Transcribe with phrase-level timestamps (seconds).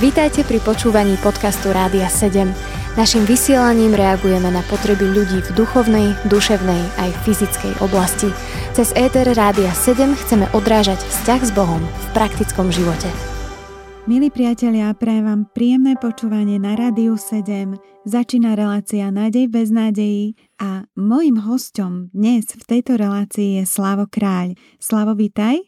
[0.00, 2.50] Vítajte pri počúvaní podcastu Rádia 7.
[2.92, 8.28] Naším vysielaním reagujeme na potreby ľudí v duchovnej, duševnej aj fyzickej oblasti.
[8.76, 13.08] Cez ETR Rádia 7 chceme odrážať vzťah s Bohom v praktickom živote.
[14.04, 17.78] Milí priatelia, prajem vám príjemné počúvanie na Rádiu 7.
[18.02, 24.58] Začína relácia Nádej bez nádejí a mojim hostom dnes v tejto relácii je Slavo Kráľ.
[24.82, 25.62] Slavo, vítaj.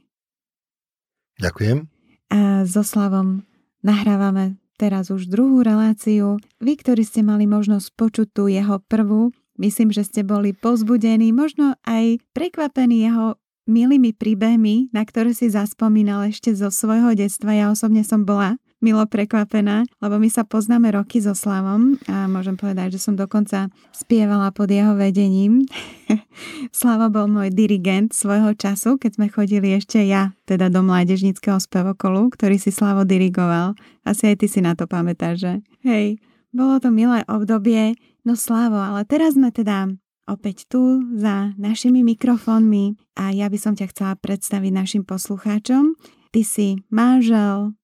[1.38, 1.86] Ďakujem.
[2.34, 3.46] A so Slavom
[3.84, 6.40] Nahrávame teraz už druhú reláciu.
[6.58, 9.30] Vy, ktorí ste mali možnosť počuť tú jeho prvú,
[9.60, 13.36] myslím, že ste boli pozbudení, možno aj prekvapení jeho
[13.68, 17.52] milými príbehmi, na ktoré si zaspomínal ešte zo svojho detstva.
[17.52, 22.60] Ja osobne som bola milo prekvapená, lebo my sa poznáme roky so Slavom a môžem
[22.60, 25.64] povedať, že som dokonca spievala pod jeho vedením.
[26.76, 32.28] Slavo bol môj dirigent svojho času, keď sme chodili ešte ja, teda do mládežnického spevokolu,
[32.28, 33.72] ktorý si Slavo dirigoval.
[34.04, 35.52] Asi aj ty si na to pamätáš, že?
[35.80, 36.20] Hej,
[36.52, 37.96] bolo to milé obdobie,
[38.28, 39.88] no Slavo, ale teraz sme teda
[40.28, 45.96] opäť tu za našimi mikrofónmi a ja by som ťa chcela predstaviť našim poslucháčom.
[46.34, 47.78] Ty si manžel,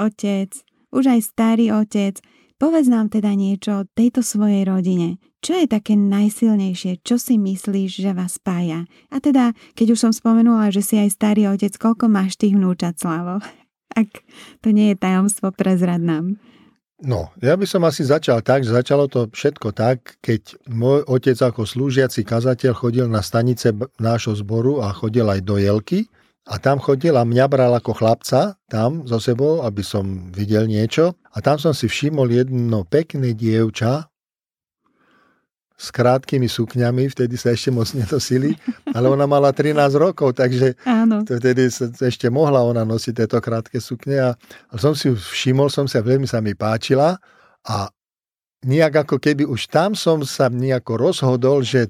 [0.00, 0.50] otec,
[0.90, 2.16] už aj starý otec.
[2.60, 5.16] Povedz nám teda niečo o tejto svojej rodine.
[5.40, 7.00] Čo je také najsilnejšie?
[7.00, 8.84] Čo si myslíš, že vás spája?
[9.08, 13.00] A teda, keď už som spomenula, že si aj starý otec, koľko máš tých vnúčat,
[13.00, 13.40] Slavo?
[14.00, 14.20] Ak
[14.60, 16.36] to nie je tajomstvo, prezrad nám.
[17.00, 21.40] No, ja by som asi začal tak, že začalo to všetko tak, keď môj otec
[21.40, 26.12] ako slúžiaci kazateľ chodil na stanice nášho zboru a chodil aj do Jelky
[26.48, 31.12] a tam chodil a mňa bral ako chlapca tam so sebou, aby som videl niečo.
[31.36, 34.08] A tam som si všimol jedno pekné dievča
[35.80, 38.52] s krátkými sukňami, vtedy sa ešte moc netosili,
[38.92, 41.24] ale ona mala 13 rokov, takže Áno.
[41.24, 44.20] vtedy sa ešte mohla ona nosiť tieto krátke sukne.
[44.20, 44.30] A,
[44.68, 47.16] a som si všimol, som sa, veľmi sa mi páčila
[47.64, 47.88] a
[48.60, 51.88] nejak ako keby už tam som sa nejako rozhodol, že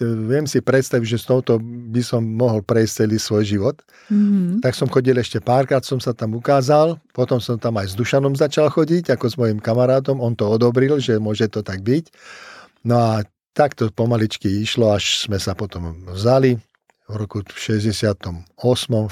[0.00, 3.76] viem si predstaviť, že s touto by som mohol prejsť celý svoj život.
[4.08, 4.64] Mm-hmm.
[4.64, 8.32] Tak som chodil ešte párkrát, som sa tam ukázal, potom som tam aj s Dušanom
[8.32, 12.08] začal chodiť, ako s mojim kamarátom, on to odobril, že môže to tak byť.
[12.88, 13.12] No a
[13.52, 16.56] takto pomaličky išlo, až sme sa potom vzali
[17.10, 18.46] v roku 68.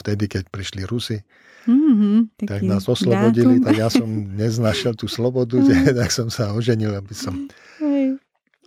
[0.01, 1.21] vtedy, keď prišli Rusy.
[1.69, 3.67] Mm-hmm, tak nás oslobodili, dátum.
[3.69, 5.61] tak ja som neznašiel tú slobodu,
[6.01, 7.51] tak som sa oženil, aby som...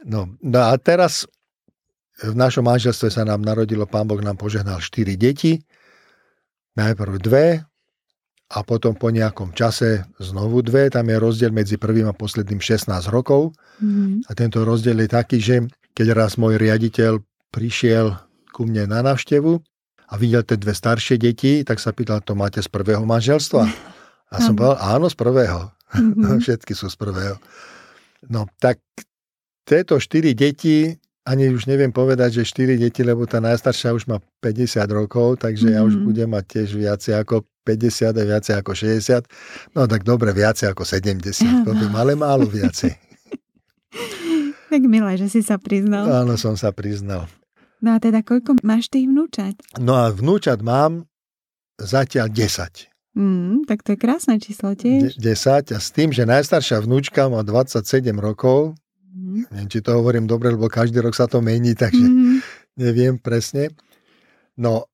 [0.02, 1.26] No, no a teraz
[2.22, 5.58] v našom manželstve sa nám narodilo, pán Boh nám požehnal 4 deti.
[6.78, 7.66] Najprv dve
[8.52, 10.92] a potom po nejakom čase znovu dve.
[10.94, 13.58] Tam je rozdiel medzi prvým a posledným 16 rokov.
[13.82, 14.28] Mm.
[14.28, 15.56] A tento rozdiel je taký, že
[15.98, 18.16] keď raz môj riaditeľ prišiel
[18.54, 19.60] ku mne na návštevu
[20.12, 23.64] a videl tie dve staršie deti, tak sa pýtal, to máte z prvého manželstva?
[24.32, 25.60] A som povedal, áno, z prvého.
[25.92, 26.40] Mm-hmm.
[26.44, 27.36] Všetky sú z prvého.
[28.30, 28.80] No tak
[29.66, 34.18] tieto štyri deti ani už neviem povedať, že 4 deti, lebo tá najstaršia už má
[34.42, 35.78] 50 rokov, takže mm-hmm.
[35.78, 36.04] ja už mhm.
[36.06, 39.78] budem mať tiež viacej ako 50 a viacej ako 60.
[39.78, 42.98] No tak dobre, viacej ako 70, poviem, ale málo viacej.
[44.72, 46.10] tak milé, že si sa priznal.
[46.10, 47.30] Áno, som sa priznal.
[47.82, 49.58] No a teda koľko máš tých vnúčat?
[49.78, 51.06] No a vnúčat mám
[51.78, 52.90] zatiaľ 10.
[53.12, 55.20] Mm, tak to je krásne číslo tiež.
[55.20, 58.80] 10 a s tým, že najstaršia vnúčka má 27 rokov,
[59.12, 59.52] Mm-hmm.
[59.52, 62.38] Neviem, či to hovorím dobre, lebo každý rok sa to mení, takže mm-hmm.
[62.80, 63.76] neviem presne.
[64.56, 64.88] No,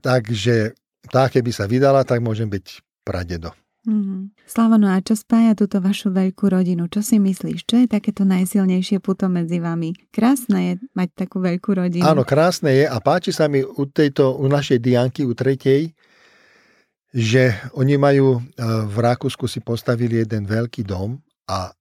[0.00, 0.78] takže
[1.10, 3.50] tá, keby sa vydala, tak môžem byť pradedo.
[3.88, 4.36] Mm-hmm.
[4.44, 6.92] Slavo, no a čo spája túto vašu veľkú rodinu?
[6.92, 7.64] Čo si myslíš?
[7.64, 9.96] Čo je takéto najsilnejšie puto medzi vami?
[10.12, 12.04] Krásne je mať takú veľkú rodinu.
[12.04, 15.96] Áno, krásne je a páči sa mi u, tejto, u našej Dianky, u tretej,
[17.16, 18.40] že oni majú e,
[18.84, 21.16] v Rakúsku si postavili jeden veľký dom
[21.48, 21.72] a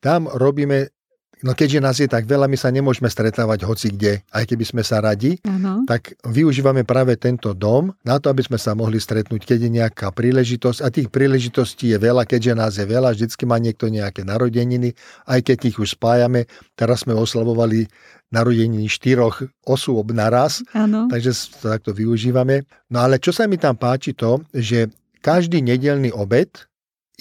[0.00, 0.92] tam robíme
[1.38, 4.82] No keďže nás je tak veľa, my sa nemôžeme stretávať hoci kde, aj keby sme
[4.82, 5.86] sa radi, ano.
[5.86, 10.10] tak využívame práve tento dom na to, aby sme sa mohli stretnúť, keď je nejaká
[10.10, 10.78] príležitosť.
[10.82, 14.98] A tých príležitostí je veľa, keďže nás je veľa, vždycky má niekto nejaké narodeniny,
[15.30, 16.50] aj keď ich už spájame.
[16.74, 17.86] Teraz sme oslavovali
[18.34, 21.06] narodeniny štyroch osôb naraz, ano.
[21.06, 22.66] takže to takto využívame.
[22.90, 24.90] No ale čo sa mi tam páči to, že
[25.22, 26.50] každý nedelný obed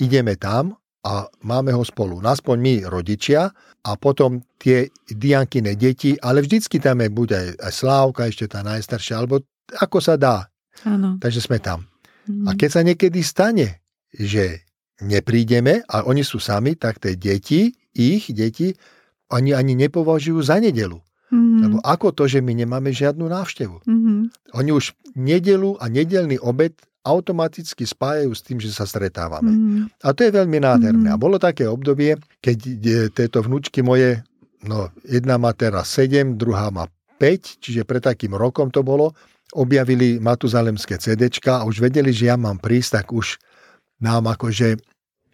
[0.01, 0.73] ideme tam
[1.07, 2.19] a máme ho spolu.
[2.19, 3.47] Naspoň my rodičia
[3.87, 8.59] a potom tie Diankine deti, ale vždycky tam je buď aj, aj Slávka, ešte tá
[8.59, 9.39] najstaršia, alebo
[9.79, 10.51] ako sa dá.
[10.83, 11.15] Áno.
[11.15, 11.87] Takže sme tam.
[12.27, 12.51] Mm.
[12.51, 13.79] A keď sa niekedy stane,
[14.11, 14.67] že
[14.99, 18.75] neprídeme a oni sú sami, tak tie deti, ich deti,
[19.31, 20.99] oni ani nepovažujú za nedelu.
[21.27, 21.59] Mm-hmm.
[21.59, 23.83] Lebo ako to, že my nemáme žiadnu návštevu.
[23.83, 24.19] Mm-hmm.
[24.55, 26.71] Oni už nedelu a nedelný obed
[27.07, 29.51] automaticky spájajú s tým, že sa stretávame.
[29.51, 29.83] Mm.
[30.03, 31.07] A to je veľmi nádherné.
[31.07, 31.15] Mhm.
[31.15, 32.57] A bolo také obdobie, keď
[33.15, 34.19] tieto vnúčky moje,
[34.67, 39.15] no jedna má teraz 7, druhá má 5, čiže pred takým rokom to bolo,
[39.55, 43.39] objavili Matuzalemské CDčka a už vedeli, že ja mám prísť, tak už
[44.03, 44.77] nám akože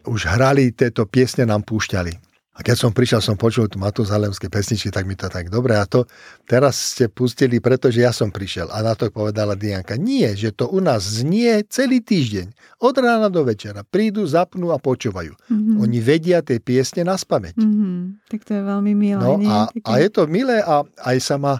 [0.08, 2.33] už hrali tieto piesne, nám púšťali.
[2.54, 5.74] A keď som prišiel, som počul tu Matuzalemské pesničky, tak mi to tak dobre.
[5.74, 6.06] A to
[6.46, 8.70] teraz ste pustili, pretože ja som prišiel.
[8.70, 12.54] A na to povedala Dianka, nie, že to u nás znie celý týždeň.
[12.78, 13.82] Od rána do večera.
[13.82, 15.34] Prídu, zapnú a počúvajú.
[15.34, 15.82] Mm-hmm.
[15.82, 17.58] Oni vedia tie piesne na spameť.
[17.58, 18.30] Mm-hmm.
[18.30, 19.18] Tak to je veľmi milé.
[19.18, 19.50] No nie?
[19.50, 19.90] a, Také...
[19.90, 21.58] a je to milé a aj sa ma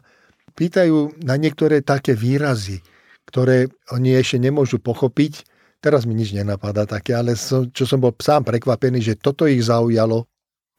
[0.54, 2.86] pýtajú na niektoré také výrazy,
[3.26, 5.42] ktoré oni ešte nemôžu pochopiť.
[5.82, 9.66] Teraz mi nič nenapadá také, ale som, čo som bol sám prekvapený, že toto ich
[9.66, 10.30] zaujalo,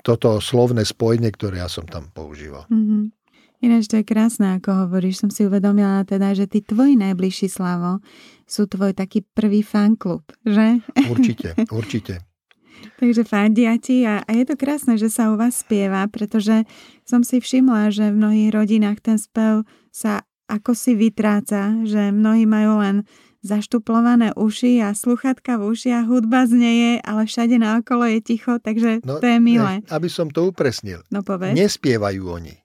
[0.05, 2.69] toto slovné spojenie, ktoré ja som tam používal.
[2.69, 3.03] Mm-hmm.
[3.65, 5.25] Ináč to je krásne, ako hovoríš.
[5.25, 8.05] Som si uvedomila teda, že tí tvoji najbližší Slavo
[8.45, 10.85] sú tvoj taký prvý fanklub, že?
[11.13, 12.21] Určite, určite.
[13.01, 16.69] Takže fandia ti a, a je to krásne, že sa u vás spieva, pretože
[17.09, 22.45] som si všimla, že v mnohých rodinách ten spev sa ako si vytráca, že mnohí
[22.45, 23.09] majú len
[23.45, 29.21] zaštuplované uši a sluchatka v ušiach, hudba znieje, ale všade naokolo je ticho, takže No,
[29.21, 29.79] to je milé.
[29.79, 31.05] nech- Aby som to upresnil.
[31.09, 31.53] No povedz.
[31.53, 32.57] Nespievajú oni.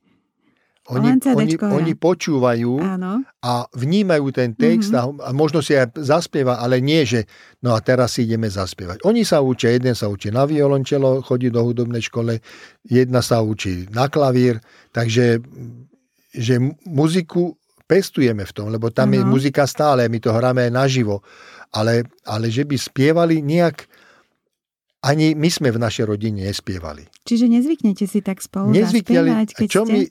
[0.89, 3.21] Oni, oni, oni počúvajú Áno.
[3.39, 4.97] a vnímajú ten text Mhm.
[4.97, 5.21] mm-hmm.
[5.21, 7.29] a, a možno si aj zaspieva, ale nie, že
[7.61, 9.05] no a teraz si ideme zaspievať.
[9.05, 12.41] Oni sa učia, jeden sa učí na violončelo, chodí do hudobnej škole,
[12.81, 14.57] jedna sa učí na klavír,
[14.89, 15.37] takže
[16.31, 16.55] že
[16.87, 17.58] muziku
[17.89, 19.33] pestujeme v tom, lebo tam je Áno.
[19.33, 21.25] muzika stále, my to hráme naživo,
[21.71, 23.89] ale, ale že by spievali nejak,
[25.01, 27.07] ani my sme v našej rodine nespievali.
[27.23, 29.91] Čiže nezvyknete si tak spolu Nezvykneli, zaspievať, keď čo ste...
[29.91, 30.01] my,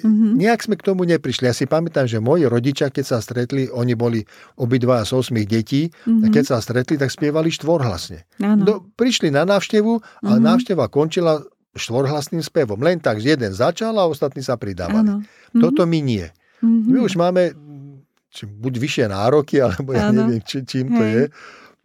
[0.00, 0.26] Mhm.
[0.34, 1.44] nejak sme k tomu neprišli.
[1.44, 4.24] Ja si pamätám, že moji rodičia, keď sa stretli, oni boli
[4.56, 6.30] obidva z osmých detí, a Mhm.
[6.30, 8.24] keď sa stretli, tak spievali štvorhlasne.
[8.58, 9.92] Do, prišli na návštevu
[10.24, 10.40] a Mhm.
[10.40, 12.80] návšteva končila štvorhlasným spevom.
[12.80, 15.20] Len tak jeden začal a ostatní sa pridávali.
[15.52, 15.60] Mhm.
[15.60, 16.26] Toto my nie.
[16.60, 16.88] Mhm.
[16.92, 17.42] My už máme
[18.30, 20.22] či buď vyššie nároky, alebo ja Áno.
[20.22, 21.12] neviem, či, čím to Hej.
[21.12, 21.24] je.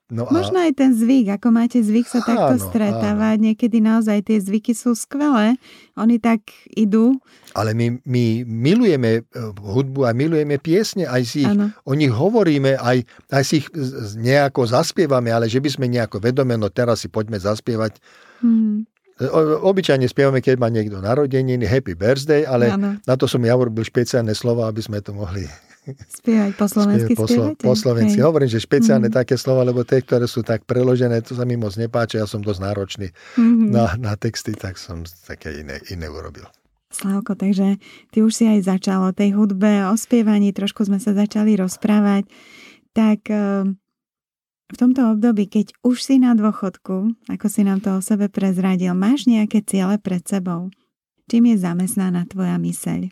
[0.05, 3.41] No a, Možno aj ten zvyk, ako máte zvyk sa takto Áno, stretávať.
[3.41, 5.57] Niekedy naozaj tie zvyky sú skvelé.
[5.97, 6.45] Oni tak
[6.77, 7.17] idú.
[7.57, 9.21] ale my, my milujeme e,
[9.57, 11.73] hudbu a milujeme piesne, aj si ich Áno.
[11.81, 13.01] o nich hovoríme, aj,
[13.33, 13.67] aj si ich
[14.13, 17.97] nejako zaspievame, ale že by sme nejako vedome, no teraz si poďme zaspievať.
[18.45, 18.85] Mhm.
[19.17, 22.99] O- Obyčajne spievame, keď má niekto narodeniny, happy birthday, ale Áno.
[22.99, 25.47] na to som ja urobil špeciálne slova, aby sme to mohli
[25.85, 28.17] Spievať po slovensky po, slo- po slovensky.
[28.17, 28.25] Hej.
[28.25, 29.15] Hovorím, že špeciálne Mhm.
[29.15, 32.41] také slova, lebo tie, ktoré sú tak preložené, to sa mi moc nepáči, ja som
[32.41, 33.07] dosť náročný
[33.37, 33.69] Mhm.
[33.69, 36.49] na, na texty, tak som také iné, iné urobil.
[36.89, 37.77] Slavko, takže
[38.09, 42.25] ty už si aj začal o tej hudbe, o spievaní, trošku sme sa začali rozprávať.
[42.91, 43.69] Tak eh,
[44.65, 48.97] v tomto období, keď už si na dôchodku, ako si nám to o sebe prezradil,
[48.97, 50.73] máš nejaké ciele pred sebou?
[51.29, 53.09] Čím je zamestnaná tvoja myseľ?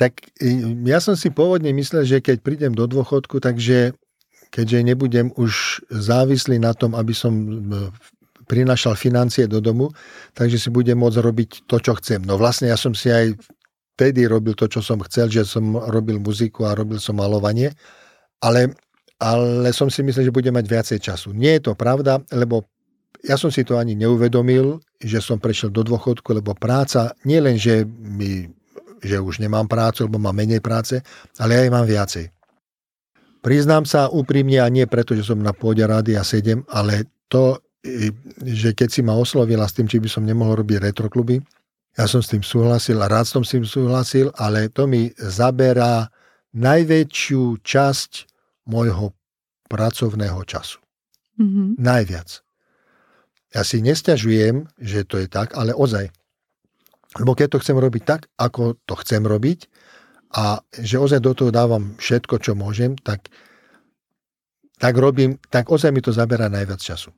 [0.00, 3.92] Tak e, ja som si pôvodne myslel, že keď prídem do dôchodku, takže
[4.48, 7.48] keďže nebudem už závislý na tom, aby som e,
[8.48, 9.92] prinašal financie do domu,
[10.32, 12.24] takže si budem môcť robiť to, čo chcem.
[12.24, 13.36] No vlastne ja som si aj
[13.98, 17.74] vtedy robil to, čo som chcel, že som robil muziku a robil som malovanie,
[18.40, 18.72] ale,
[19.18, 21.34] ale som si myslel, že budem mať viacej času.
[21.34, 22.66] Nie je to pravda, lebo
[23.26, 27.58] ja som si to ani neuvedomil, že som prešiel do dôchodku, lebo práca nie len,
[27.58, 28.46] že mi
[29.02, 30.98] že už nemám prácu, lebo mám menej práce,
[31.38, 32.34] ale ja aj mám viacej.
[33.38, 37.62] Priznám sa úprimne a nie preto, že som na pôde Rádia 7, ale to,
[38.42, 41.38] že keď si ma oslovila s tým, či by som nemohol robiť retrokluby,
[41.94, 46.10] ja som s tým súhlasil a rád som s tým súhlasil, ale to mi zaberá
[46.54, 48.27] najväčšiu časť
[48.68, 49.16] môjho
[49.72, 50.78] pracovného času.
[51.40, 51.80] Mhm.
[51.80, 52.44] Najviac.
[53.56, 56.12] Ja si nestiažujem, že to je tak, ale ozaj.
[57.16, 59.64] Lebo keď to chcem robiť tak, ako to chcem robiť
[60.36, 63.32] a že ozaj do toho dávam všetko, čo môžem, tak,
[64.76, 67.08] tak robím, tak ozaj mi to zaberá najviac času.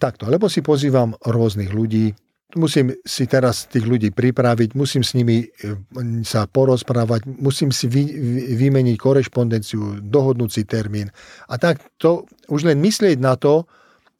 [0.00, 2.16] Takto, lebo si pozývam rôznych ľudí,
[2.56, 5.48] musím si teraz tých ľudí pripraviť, musím s nimi e,
[6.24, 11.12] sa porozprávať, musím si vy, vy, vymeniť korešpondenciu, dohodnúť si termín.
[11.52, 13.68] A tak to, už len myslieť na to,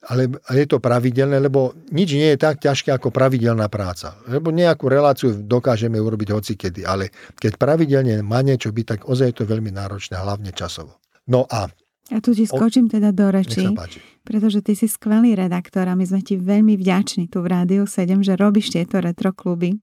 [0.09, 4.17] ale je to pravidelné, lebo nič nie je tak ťažké ako pravidelná práca.
[4.29, 9.37] Lebo nejakú reláciu dokážeme urobiť hocikedy, ale keď pravidelne má niečo byť, tak ozaj je
[9.43, 11.01] to veľmi náročné, hlavne časovo.
[11.29, 11.69] No a
[12.09, 14.01] Ja tu ti skočím teda do páči.
[14.25, 18.25] pretože ty si skvelý redaktor a my sme ti veľmi vďační tu v Rádiu 7,
[18.25, 19.77] že robíš tieto retrokluby.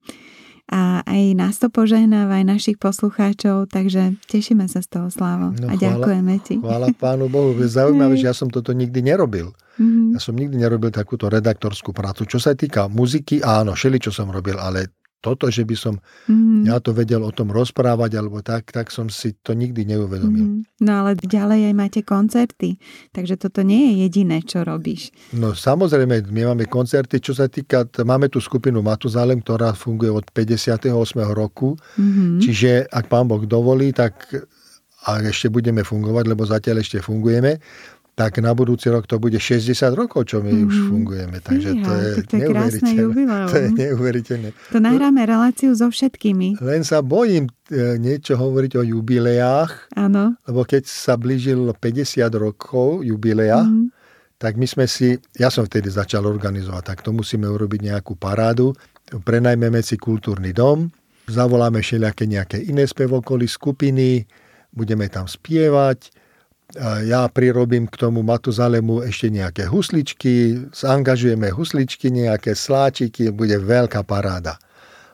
[0.65, 5.53] a aj nás to požehnáva, aj našich poslucháčov, takže tešíme sa z toho, Slávo.
[5.53, 6.57] No, a chvála, ďakujeme ti.
[6.57, 7.53] Chvála Pánu Bohu.
[7.61, 9.53] Zaujímavé, že ja som toto nikdy nerobil.
[9.77, 10.17] Mm-hmm.
[10.17, 12.25] Ja som nikdy nerobil takúto redaktorskú prácu.
[12.25, 14.89] Čo sa týka muziky, áno, šeli, čo som robil, ale
[15.23, 15.95] toto, že by som
[16.29, 16.69] mm-hmm.
[16.69, 20.61] ja to vedel o tom rozprávať alebo tak, tak som si to nikdy neuvedomil.
[20.61, 20.85] Mm-hmm.
[20.85, 22.77] No ale ďalej aj máte koncerty,
[23.09, 25.09] takže toto nie je jediné, čo robíš.
[25.33, 30.29] No samozrejme, my máme koncerty, čo sa týka, máme tu skupinu Matuzalem, ktorá funguje od
[30.29, 30.93] 58.
[31.33, 32.39] roku, mm-hmm.
[32.41, 34.29] čiže ak pán Boh dovolí, tak
[35.05, 37.61] a ešte budeme fungovať, lebo zatiaľ ešte fungujeme,
[38.15, 40.69] tak na budúci rok to bude 60 rokov, čo my mm-hmm.
[40.71, 40.87] už mhm.
[40.87, 41.37] fungujeme.
[41.43, 43.27] Takže to je, to je neuveriteľné.
[43.51, 44.49] To je neuveriteľné.
[44.71, 46.63] To nahráme reláciu so všetkými.
[46.63, 50.39] Len sa bojím e, niečo hovoriť o jubileách, Áno.
[50.47, 53.91] lebo keď sa blížil 50 rokov jubilea, mm-hmm.
[54.39, 58.71] tak my sme si, ja som vtedy začal organizovať, tak to musíme urobiť nejakú parádu,
[59.27, 60.87] prenajmeme si kultúrny dom,
[61.27, 64.23] zavoláme všelijaké nejaké iné spevokoly, skupiny,
[64.71, 66.23] budeme tam spievať,
[67.05, 74.57] ja prirobím k tomu Matuzalemu ešte nejaké husličky, zaangažujeme husličky, nejaké sláčiky, bude veľká paráda.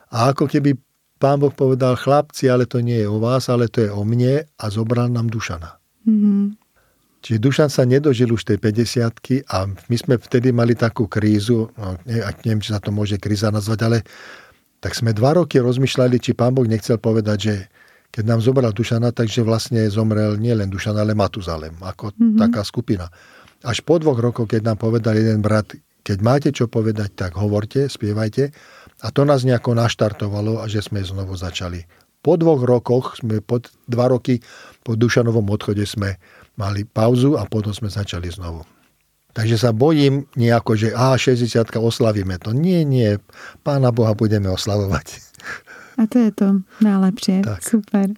[0.08, 0.80] A ako keby
[1.20, 4.42] pán Boh povedal, chlapci, ale to nie je o vás, ale to je o mne
[4.42, 5.78] a zobral nám Dušana.
[6.08, 6.58] Mm-hmm.
[7.22, 11.94] Čiže Dušan sa nedožil už tej 50 a my sme vtedy mali takú krízu, no,
[12.42, 13.98] neviem, či sa to môže kríza nazvať, ale
[14.82, 17.54] tak sme dva roky rozmýšľali, či pán Boh nechcel povedať, že
[18.12, 22.36] keď nám zobral Dušana, takže vlastne zomrel nielen Dušan, ale Matuzalem, ako mm-hmm.
[22.36, 23.08] taká skupina.
[23.64, 25.72] Až po dvoch rokoch, keď nám povedal jeden brat,
[26.04, 28.52] keď máte čo povedať, tak hovorte, spievajte.
[29.02, 31.82] A to nás nejako naštartovalo a že sme znovu začali.
[32.22, 33.58] Po dvoch rokoch, sme po
[33.90, 34.38] dva roky
[34.86, 36.18] po Dušanovom odchode sme
[36.54, 38.62] mali pauzu a potom sme začali znovu.
[39.32, 41.48] Takže sa bojím nejako, že a 60
[41.80, 42.52] oslavíme to.
[42.52, 43.16] Nie, nie,
[43.64, 45.06] Pána Boha budeme oslavovať.
[46.00, 46.48] A to je to
[46.80, 47.44] najlepšie.
[47.44, 47.60] Tak.
[47.60, 48.16] Super.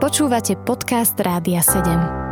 [0.00, 2.24] Počúvate podcast Rádia 7.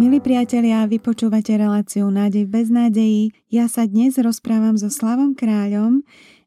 [0.00, 3.36] Milí priatelia, vy počúvate reláciu Nádej bez nádejí.
[3.52, 6.00] Ja sa dnes rozprávam so Slavom Kráľom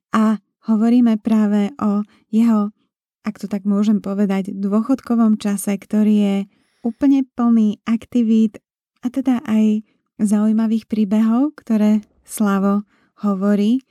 [0.10, 2.02] a hovoríme práve o
[2.34, 2.74] jeho,
[3.22, 6.38] ak to tak môžem povedať, dôchodkovom čase, ktorý je
[6.82, 8.58] úplne plný aktivít
[9.06, 9.86] a teda aj
[10.18, 12.88] zaujímavých príbehov, ktoré Slavo
[13.22, 13.84] hovorí.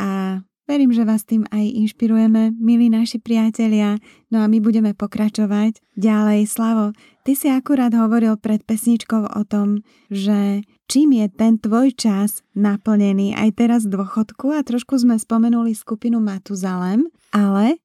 [0.00, 4.02] A Verím, že vás tým aj inšpirujeme, milí naši priatelia,
[4.34, 6.50] no a my budeme pokračovať ďalej.
[6.50, 6.90] Slavo,
[7.22, 13.38] ty si akurát hovoril pred pesničkou o tom, že čím je ten tvoj čas naplnený
[13.38, 17.78] aj teraz v dôchodku a trošku sme spomenuli skupinu Matuzalem, ale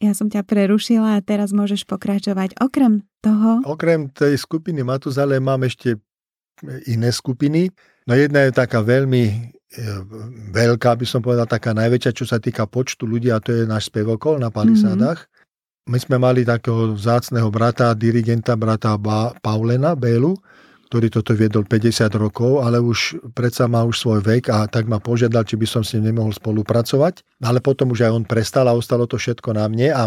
[0.00, 2.56] ja som ťa prerušila a teraz môžeš pokračovať.
[2.56, 3.60] Okrem toho...
[3.68, 6.00] Okrem tej skupiny Matuzalem mám ešte
[6.88, 7.68] iné skupiny.
[8.08, 9.52] No jedna je taká veľmi
[10.54, 13.90] veľká, by som povedal, taká najväčšia, čo sa týka počtu ľudí, a to je náš
[13.90, 15.26] spevokol na Palisádach.
[15.26, 15.42] Mm-hmm.
[15.84, 20.32] My sme mali takého vzácného brata, dirigenta, brata ba- Paulena Bélu,
[20.88, 25.02] ktorý toto viedol 50 rokov, ale už predsa má už svoj vek a tak ma
[25.02, 27.26] požiadal, či by som s ním nemohol spolupracovať.
[27.42, 30.04] Ale potom už aj on prestal a ostalo to všetko na mne a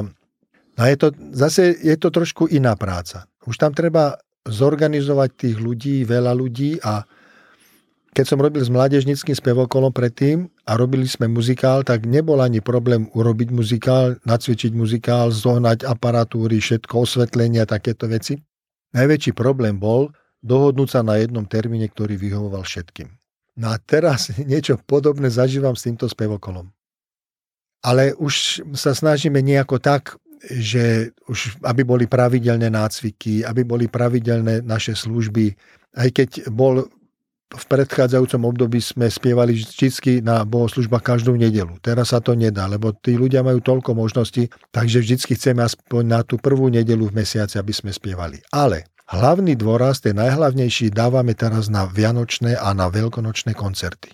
[0.77, 3.25] a je to, zase je to trošku iná práca.
[3.49, 7.01] Už tam treba zorganizovať tých ľudí, veľa ľudí a
[8.17, 13.05] keď som robil s mládežnickým spevokolom predtým a robili sme muzikál, tak nebol ani problém
[13.13, 18.41] urobiť muzikál, nacvičiť muzikál, zohnať aparatúry, všetko, osvetlenia, takéto veci.
[18.97, 20.09] Najväčší problém bol
[20.41, 23.05] dohodnúť sa na jednom termíne, ktorý vyhovoval všetkým.
[23.61, 26.73] No a teraz niečo podobné zažívam s týmto spevokolom.
[27.85, 34.65] Ale už sa snažíme nejako tak, že už aby boli pravidelné nácviky, aby boli pravidelné
[34.65, 35.53] naše služby,
[35.97, 36.89] aj keď bol
[37.47, 41.79] v predchádzajúcom období sme spievali vždy na bohoslužbách každú nedelu.
[41.79, 46.19] Teraz sa to nedá, lebo tí ľudia majú toľko možností, takže vždy chceme aspoň na
[46.27, 48.43] tú prvú nedelu v mesiaci, aby sme spievali.
[48.51, 54.11] Ale hlavný dôraz, ten najhlavnejší, dávame teraz na vianočné a na veľkonočné koncerty.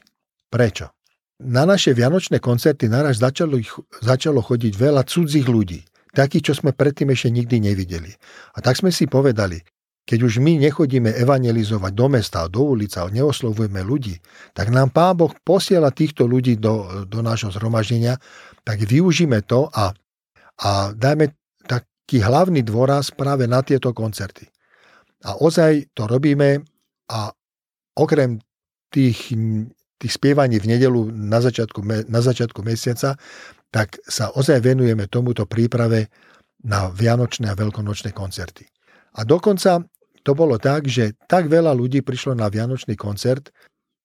[0.53, 0.93] Prečo?
[1.41, 3.57] Na naše vianočné koncerty naraz začalo,
[4.05, 5.81] začalo chodiť veľa cudzích ľudí
[6.13, 8.13] takých, čo sme predtým ešte nikdy nevideli.
[8.53, 9.57] A tak sme si povedali,
[10.03, 14.19] keď už my nechodíme evangelizovať do mesta, do ulica, neoslovujeme ľudí,
[14.51, 18.19] tak nám Pán Boh posiela týchto ľudí do, do nášho zhromaždenia,
[18.67, 19.95] tak využíme to a,
[20.59, 21.31] a dajme
[21.63, 24.43] taký hlavný dôraz práve na tieto koncerty.
[25.23, 26.67] A ozaj to robíme
[27.07, 27.31] a
[27.95, 28.43] okrem
[28.91, 29.31] tých,
[29.95, 31.79] tých spievaní v nedelu na začiatku,
[32.11, 33.15] na začiatku mesiaca,
[33.71, 36.11] tak sa ozaj venujeme tomuto príprave
[36.67, 38.67] na vianočné a veľkonočné koncerty.
[39.15, 39.79] A dokonca
[40.23, 43.51] to bolo tak, že tak veľa ľudí prišlo na Vianočný koncert,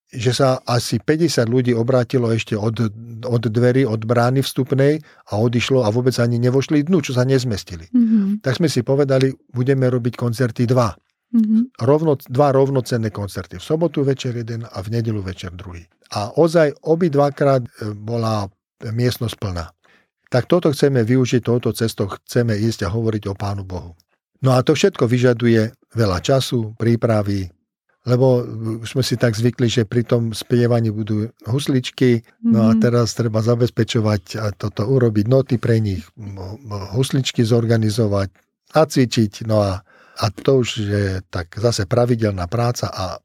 [0.08, 2.80] že sa asi 50 ľudí obrátilo ešte od,
[3.28, 7.92] od dverí, od brány vstupnej a odišlo a vôbec ani nevošli dnu, čo sa nezmestili.
[7.92, 8.40] Mm-hmm.
[8.40, 10.96] Tak sme si povedali, budeme robiť koncerty dva.
[11.28, 11.84] Mm-hmm.
[11.84, 13.60] Rovno, dva rovnocenné koncerty.
[13.60, 15.84] V sobotu večer jeden a v nedelu večer druhý.
[16.16, 18.48] A ozaj obi dvakrát e, bola
[18.80, 19.68] miestnosť plná.
[20.32, 23.92] Tak toto chceme využiť, touto cestou chceme ísť a hovoriť o Pánu Bohu.
[24.40, 27.48] No a to všetko vyžaduje veľa času, prípravy,
[28.08, 28.40] lebo
[28.88, 32.80] sme si tak zvykli, že pri tom spievaní budú husličky, no a mhm.
[32.80, 36.08] teraz treba zabezpečovať a toto urobiť, noty pre nich,
[36.96, 38.32] husličky zorganizovať
[38.76, 39.84] a cvičiť, no a,
[40.20, 43.20] a to už je tak zase pravidelná práca a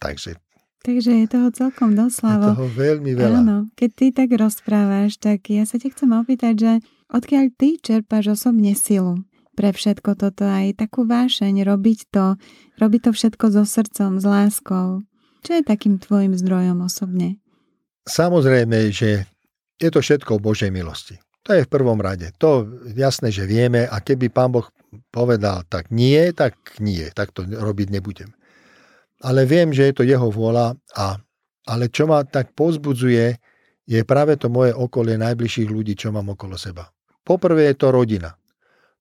[0.00, 0.36] takže
[0.80, 2.40] Takže je toho celkom doslavo.
[2.40, 3.44] Je toho veľmi veľa.
[3.44, 6.72] Áno, keď ty tak rozprávaš, tak ja sa ti chcem opýtať, že
[7.12, 9.20] odkiaľ ty čerpáš osobne silu?
[9.60, 12.40] Pre všetko toto aj takú vášeň, robiť to,
[12.80, 15.04] robiť to všetko so srdcom, s láskou.
[15.44, 17.36] Čo je takým tvojim zdrojom osobne?
[18.08, 19.28] Samozrejme, že
[19.76, 21.20] je to všetko v Božej milosti.
[21.44, 22.32] To je v prvom rade.
[22.40, 22.64] To
[22.96, 24.64] jasné, že vieme a keby pán Boh
[25.12, 28.32] povedal tak nie, tak nie, tak to robiť nebudem.
[29.20, 31.20] Ale viem, že je to jeho vôľa a
[31.68, 33.36] ale čo ma tak pozbudzuje,
[33.84, 36.88] je práve to moje okolie najbližších ľudí, čo mám okolo seba.
[37.20, 38.39] Poprvé je to rodina.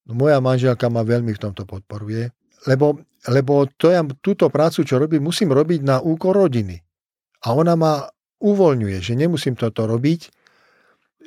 [0.10, 2.34] No moja manželka ma veľmi v tomto podporuje,
[2.66, 2.98] lebo,
[3.30, 6.82] lebo to ja, túto prácu, čo robím, musím robiť na úkor rodiny.
[7.46, 8.10] A ona ma
[8.42, 10.34] uvoľňuje, že nemusím toto robiť,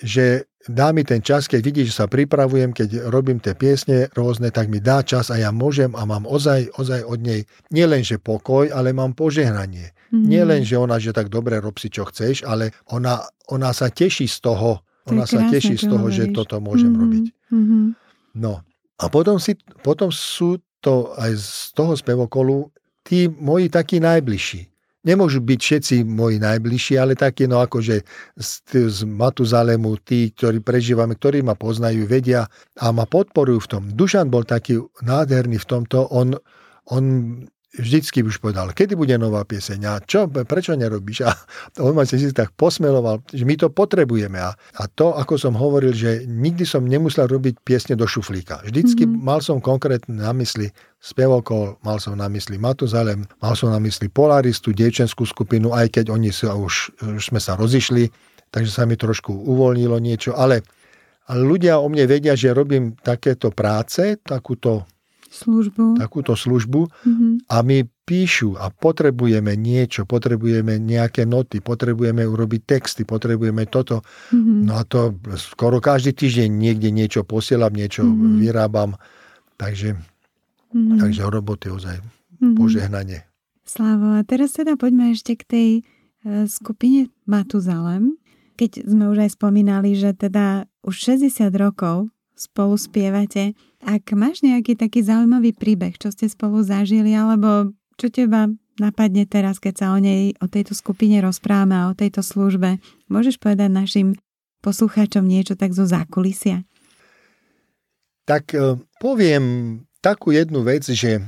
[0.02, 4.50] že dá mi ten čas, keď vidí, že sa pripravujem, keď robím tie piesne rôzne,
[4.50, 8.66] tak mi dá čas a ja môžem a mám ozaj, ozaj od nej nielenže pokoj,
[8.66, 9.94] ale mám požehnanie.
[10.10, 10.26] Mm-hmm.
[10.26, 13.94] Nie len, že ona, že tak dobre rob si, čo chceš, ale ona, ona sa
[13.94, 17.02] teší z toho, ona sa teší z toho, že toto môžem mm-hmm.
[17.02, 17.24] robiť.
[17.52, 17.84] Mm-hmm.
[18.42, 18.64] No,
[19.00, 22.68] a potom, si, potom sú to aj z toho spevokolu
[23.06, 24.72] tí moji takí najbližší.
[25.02, 28.06] Nemôžu byť všetci moji najbližší, ale takí, no akože
[28.38, 28.50] z,
[28.86, 32.46] z Matuzalemu, tí, ktorí prežívame, ktorí ma poznajú, vedia
[32.78, 33.82] a ma podporujú v tom.
[33.90, 36.38] Dušan bol taký nádherný v tomto, on,
[36.86, 37.04] on
[37.72, 41.24] vždycky už povedal, kedy bude nová pieseň a čo, prečo nerobíš?
[41.24, 41.32] A
[41.86, 44.36] on ma si tak posmeloval, že my to potrebujeme.
[44.36, 48.60] A, a to, ako som hovoril, že nikdy som nemusel robiť piesne do šuflíka.
[48.68, 49.24] Vždycky mm-hmm.
[49.24, 50.68] mal som konkrétne na mysli
[51.00, 56.12] spevokol, mal som na mysli Matuzalem, mal som na mysli Polaristu, dievčenskú skupinu, aj keď
[56.12, 58.06] oni sa už, už sme sa rozišli,
[58.52, 60.62] takže sa mi trošku uvoľnilo niečo, ale,
[61.26, 64.86] ale ľudia o mne vedia, že robím takéto práce, takúto
[65.32, 65.96] službu.
[65.96, 67.32] takúto službu mm-hmm.
[67.48, 74.04] a my píšu a potrebujeme niečo, potrebujeme nejaké noty, potrebujeme urobiť texty, potrebujeme toto.
[74.30, 74.58] Mm-hmm.
[74.68, 78.36] No a to skoro každý týždeň niekde niečo posielam, niečo mm-hmm.
[78.44, 79.00] vyrábam.
[79.56, 80.98] Takže, mm-hmm.
[81.00, 82.54] takže roboty ozaj mm-hmm.
[82.58, 83.24] požehnanie.
[83.62, 85.82] Slavo, a teraz teda poďme ešte k tej e,
[86.50, 88.20] skupine Matuzalem.
[88.60, 93.54] Keď sme už aj spomínali, že teda už 60 rokov spolu spievate.
[93.82, 98.46] Ak máš nejaký taký zaujímavý príbeh, čo ste spolu zažili, alebo čo teba
[98.78, 102.78] napadne teraz, keď sa o nej, o tejto skupine rozprávame a o tejto službe,
[103.10, 104.08] môžeš povedať našim
[104.62, 106.62] poslucháčom niečo tak zo zákulisia?
[108.22, 109.44] Tak e, poviem
[109.98, 111.18] takú jednu vec, že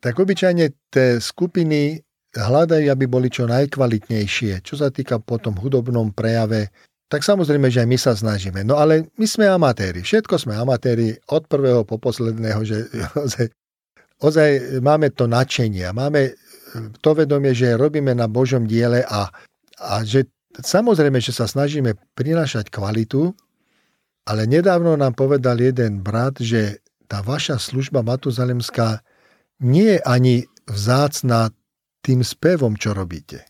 [0.00, 2.00] tak obyčajne tie skupiny
[2.32, 6.72] hľadajú, aby boli čo najkvalitnejšie, čo sa týka potom hudobnom prejave,
[7.08, 8.60] tak samozrejme, že aj my sa snažíme.
[8.68, 10.04] No ale my sme amatéri.
[10.04, 12.84] Všetko sme amatéri od prvého po posledného, že
[13.16, 13.46] ozaj,
[14.20, 14.50] ozaj
[14.84, 15.88] máme to nadšenie.
[15.96, 16.36] Máme
[17.00, 19.32] to vedomie, že robíme na Božom diele a,
[19.80, 23.32] a že samozrejme, že sa snažíme prinášať kvalitu,
[24.28, 29.00] ale nedávno nám povedal jeden brat, že tá vaša služba matuzalemská
[29.64, 30.36] nie je ani
[30.68, 31.56] vzácna
[32.04, 33.48] tým spevom, čo robíte,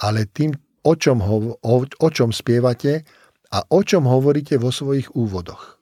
[0.00, 3.02] ale tým, o čom, ho, o, o čom spievate
[3.50, 5.80] a o čom hovoríte vo svojich úvodoch.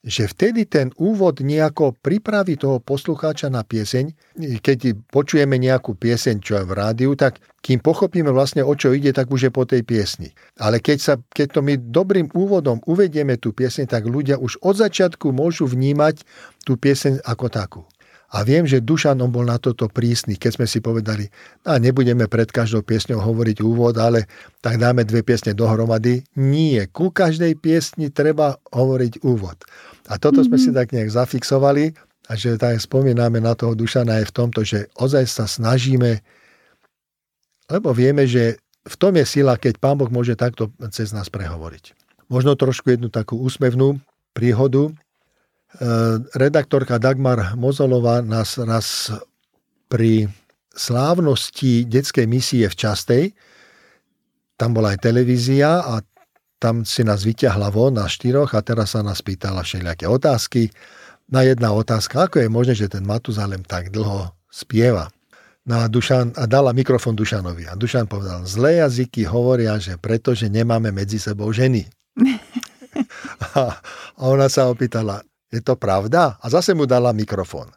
[0.00, 4.16] Že vtedy ten úvod nejako pripraví toho poslucháča na pieseň.
[4.64, 9.12] Keď počujeme nejakú pieseň, čo je v rádiu, tak kým pochopíme vlastne o čo ide,
[9.12, 10.32] tak už je po tej piesni.
[10.56, 14.80] Ale keď, sa, keď to my dobrým úvodom uvedieme tú pieseň, tak ľudia už od
[14.80, 16.24] začiatku môžu vnímať
[16.64, 17.80] tú pieseň ako takú.
[18.30, 21.26] A viem, že Dušan bol na toto prísny, keď sme si povedali,
[21.66, 24.30] a nebudeme pred každou piesňou hovoriť úvod, ale
[24.62, 26.22] tak dáme dve piesne dohromady.
[26.38, 29.58] Nie, ku každej piesni treba hovoriť úvod.
[30.06, 30.46] A toto mm-hmm.
[30.46, 30.76] sme si mhm.
[30.78, 31.84] tak nejak zafixovali
[32.30, 36.22] a že tak spomíname na toho Dušana aj v tomto, že ozaj sa snažíme,
[37.66, 41.98] lebo vieme, že v tom je sila, keď Pán Boh môže takto cez nás prehovoriť.
[42.30, 43.98] Možno trošku jednu takú úsmevnú
[44.32, 44.94] príhodu.
[45.70, 49.14] Eh, redaktorka Dagmar Mozolová nás raz
[49.86, 50.26] pri
[50.74, 53.24] slávnosti detskej misie v Častej,
[54.58, 56.02] tam bola aj televízia a
[56.60, 60.68] tam si nás vyťahla von na štyroch a teraz sa nás pýtala všelijaké otázky.
[61.30, 65.08] Na jedna otázka, ako je možné, že ten Matuzalem tak dlho spieva.
[65.64, 67.70] No a, Dušan, a dala mikrofon Dušanovi.
[67.70, 71.86] A Dušan povedal, zlé jazyky hovoria, že pretože nemáme medzi sebou ženy.
[73.56, 73.80] a,
[74.18, 76.38] a ona sa opýtala, je to pravda?
[76.38, 77.70] A zase mu dala mikrofón.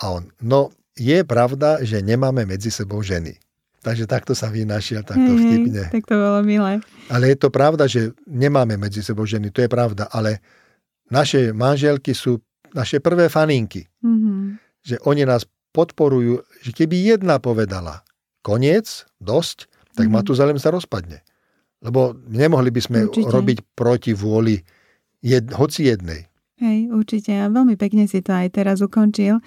[0.00, 3.36] A on, no je pravda, že nemáme medzi sebou ženy.
[3.80, 5.84] Takže takto sa vynašiel, takto hej, vtipne.
[5.88, 6.84] Tak to bolo milé.
[7.08, 10.44] Ale je to pravda, že nemáme medzi sebou ženy, to je pravda, ale
[11.08, 12.44] naše manželky sú
[12.76, 13.88] naše prvé faninky.
[14.04, 14.40] Mm-hmm.
[14.84, 18.04] Že oni nás podporujú, že keby jedna povedala
[18.44, 20.16] koniec, dosť, tak mm-hmm.
[20.22, 21.24] Matuzalem sa rozpadne.
[21.80, 23.32] Lebo nemohli by sme určite.
[23.32, 24.60] robiť proti vôli
[25.24, 26.29] jed, hoci jednej.
[26.60, 27.32] Hej, určite.
[27.40, 29.40] A veľmi pekne si to aj teraz ukončil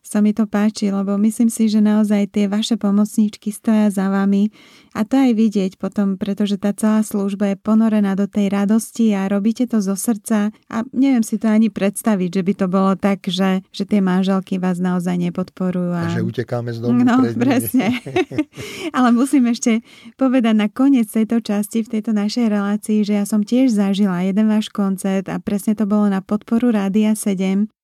[0.00, 4.48] sa mi to páči, lebo myslím si, že naozaj tie vaše pomocníčky stoja za vami
[4.96, 9.28] a to aj vidieť potom, pretože tá celá služba je ponorená do tej radosti a
[9.28, 13.28] robíte to zo srdca a neviem si to ani predstaviť, že by to bolo tak,
[13.28, 15.92] že, že tie manželky vás naozaj nepodporujú.
[15.94, 17.04] A, a že utekáme z domu.
[17.04, 17.94] No, presne.
[18.96, 19.84] Ale musím ešte
[20.16, 24.48] povedať na koniec tejto časti, v tejto našej relácii, že ja som tiež zažila jeden
[24.48, 27.79] váš koncert a presne to bolo na podporu Rádia 7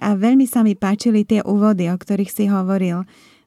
[0.00, 3.04] a veľmi sa mi páčili tie úvody, o ktorých si hovoril,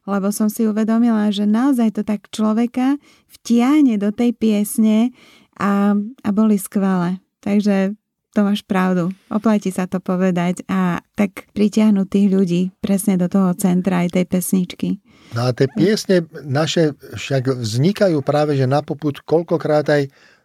[0.08, 2.98] lebo som si uvedomila, že naozaj to tak človeka
[3.40, 5.14] vtiahne do tej piesne
[5.60, 7.20] a, a boli skvelé.
[7.40, 7.94] Takže
[8.30, 9.10] to máš pravdu.
[9.26, 14.24] Oplatí sa to povedať a tak pritiahnuť tých ľudí presne do toho centra aj tej
[14.30, 14.88] pesničky.
[15.34, 20.02] No a tie piesne naše však vznikajú práve, že na poput koľkokrát aj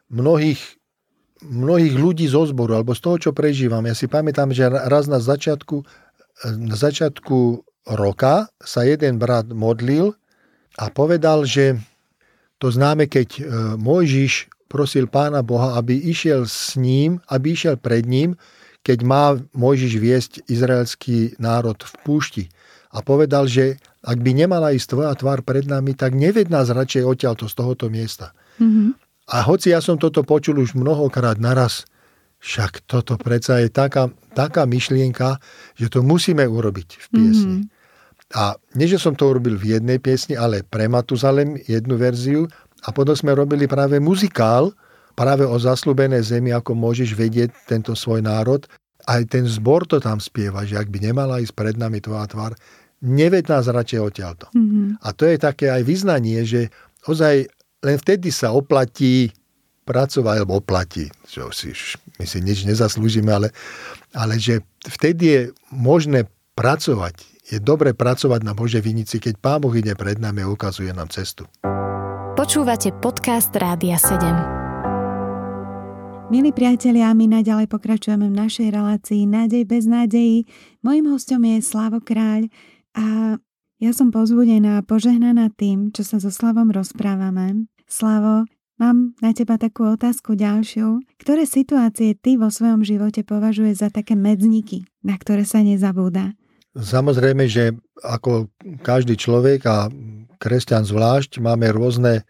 [0.09, 0.61] mnohých
[1.45, 3.85] mnohých ľudí zo zboru, alebo z toho, čo prežívam.
[3.85, 5.85] Ja si pamätám, že raz na začiatku,
[6.59, 10.17] na začiatku roka sa jeden brat modlil
[10.75, 11.77] a povedal, že
[12.57, 13.41] to známe, keď e,
[13.77, 18.35] Mojžiš prosil pána Boha, aby išiel s ním, aby išiel pred ním,
[18.81, 22.43] keď má Mojžiš viesť izraelský národ v púšti.
[22.95, 27.03] A povedal, že ak by nemala ísť tvoja tvár pred nami, tak neved nás radšej
[27.03, 28.31] odtiaľto z tohoto miesta.
[28.61, 29.04] Mm-hmm.
[29.25, 31.89] A hoci ja som toto počul už mnohokrát naraz,
[32.45, 35.41] však toto predsa je taká, taká myšlienka,
[35.73, 37.57] že to musíme urobiť v piesni.
[37.65, 37.73] Mm-hmm.
[38.37, 42.45] A nie, že som to urobil v jednej piesni, ale pre Matuzalem jednu verziu
[42.85, 44.73] a potom sme robili práve muzikál,
[45.17, 48.61] práve o zaslúbené zemi, ako môžeš vedieť tento svoj národ.
[49.05, 52.53] Aj ten zbor to tam spieva, že ak by nemala ísť pred nami tvoja tvár,
[53.01, 54.49] neveď nás radšej odtiaľto.
[54.53, 55.01] Mm-hmm.
[55.01, 56.73] A to je také aj vyznanie, že
[57.05, 57.49] ozaj
[57.85, 59.29] len vtedy sa oplatí
[59.85, 61.69] pracovať, alebo oplatí, čo si,
[62.17, 63.53] my si nič nezaslúžime, ale,
[64.17, 66.25] ale že vtedy je možné
[66.57, 70.89] pracovať, je dobre pracovať na Božej vinici, keď Pán Boh ide pred nami a ukazuje
[70.89, 71.45] nám cestu.
[72.33, 76.33] Počúvate podcast Rádia 7.
[76.33, 80.49] Milí priatelia, my naďalej pokračujeme v našej relácii Nádej bez nádejí.
[80.81, 82.49] Mojím hostom je Slavo Kráľ
[82.97, 83.37] a
[83.77, 87.69] ja som pozbudená a požehnaná tým, čo sa so Slavom rozprávame.
[87.85, 88.49] Slavo,
[88.81, 91.05] mám na teba takú otázku ďalšiu.
[91.21, 96.33] Ktoré situácie ty vo svojom živote považuješ za také medzníky, na ktoré sa nezabúda?
[96.75, 97.71] Samozrejme, že
[98.03, 98.51] ako
[98.83, 99.87] každý človek a
[100.41, 102.27] kresťan zvlášť máme rôzne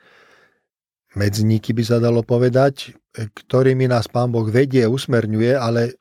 [1.18, 5.98] medzníky, by sa dalo povedať, ktorými nás Pán Boh vedie, usmerňuje, ale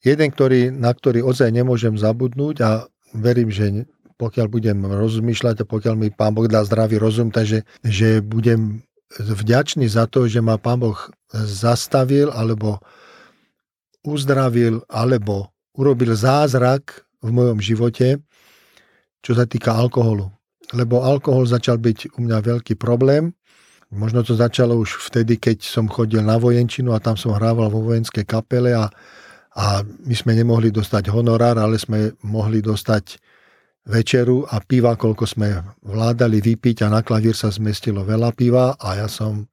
[0.00, 2.70] jeden, ktorý, na ktorý ozaj nemôžem zabudnúť a
[3.12, 3.84] verím, že
[4.16, 8.82] pokiaľ budem rozmýšľať a pokiaľ mi Pán Boh dá zdravý rozum, takže že budem
[9.20, 10.98] vďačný za to, že ma Pán Boh
[11.34, 12.78] zastavil alebo
[14.04, 18.20] uzdravil alebo urobil zázrak v mojom živote,
[19.24, 20.28] čo sa týka alkoholu.
[20.76, 23.32] Lebo alkohol začal byť u mňa veľký problém.
[23.94, 27.84] Možno to začalo už vtedy, keď som chodil na vojenčinu a tam som hrával vo
[27.84, 28.90] vojenskej kapele a,
[29.54, 33.22] a my sme nemohli dostať honorár, ale sme mohli dostať
[33.84, 38.88] večeru a piva, koľko sme vládali vypiť a na klavír sa zmestilo veľa piva a
[38.96, 39.44] ja som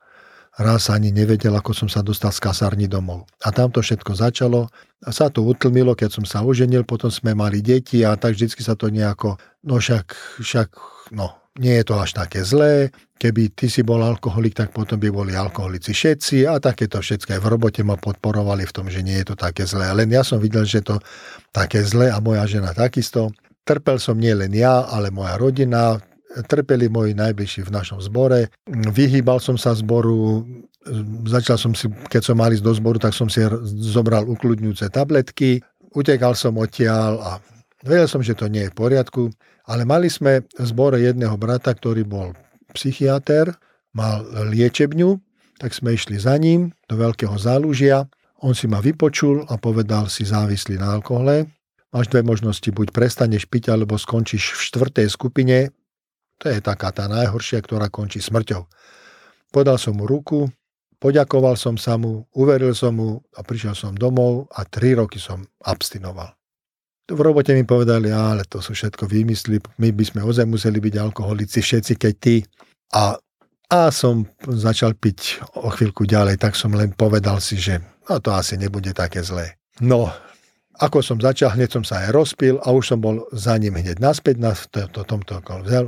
[0.60, 3.28] raz ani nevedel, ako som sa dostal z kasárny domov.
[3.44, 4.68] A tam to všetko začalo
[5.04, 8.62] a sa to utlmilo, keď som sa oženil, potom sme mali deti a tak vždycky
[8.64, 10.12] sa to nejako, no však,
[10.44, 10.70] však,
[11.16, 15.10] no, nie je to až také zlé, keby ty si bol alkoholik, tak potom by
[15.12, 19.20] boli alkoholici všetci a takéto všetko aj v robote ma podporovali v tom, že nie
[19.22, 19.92] je to také zlé.
[19.92, 20.98] Len ja som videl, že to
[21.52, 23.36] také zlé a moja žena takisto.
[23.62, 26.02] Trpel som nie len ja, ale moja rodina,
[26.48, 28.50] trpeli moji najbližší v našom zbore.
[28.68, 30.48] Vyhýbal som sa zboru,
[31.28, 33.44] začal som si, keď som mal ísť do zboru, tak som si
[33.84, 35.62] zobral ukludňujúce tabletky,
[35.94, 37.32] utekal som odtiaľ a
[37.84, 39.24] vedel som, že to nie je v poriadku.
[39.70, 42.34] Ale mali sme v zbore jedného brata, ktorý bol
[42.74, 43.54] psychiatr,
[43.94, 45.20] mal liečebňu,
[45.62, 48.10] tak sme išli za ním do veľkého zálužia.
[48.42, 51.46] On si ma vypočul a povedal si závislý na alkohole.
[51.92, 55.76] Máš dve možnosti, buď prestaneš piť, alebo skončíš v štvrtej skupine.
[56.40, 58.64] To je taká tá najhoršia, ktorá končí smrťou.
[59.52, 60.48] Podal som mu ruku,
[61.04, 65.44] poďakoval som sa mu, uveril som mu a prišiel som domov a tri roky som
[65.68, 66.32] abstinoval.
[67.12, 70.96] V robote mi povedali, ale to sú všetko výmysly, my by sme ozaj museli byť
[70.96, 72.40] alkoholici všetci, keď ty.
[72.96, 73.20] A,
[73.68, 78.32] a som začal piť o chvíľku ďalej, tak som len povedal si, že no to
[78.32, 79.60] asi nebude také zlé.
[79.84, 80.08] No,
[80.82, 84.02] ako som začal, hneď som sa aj rozpil a už som bol za ním hneď
[84.02, 85.38] naspäť na to, to, tomto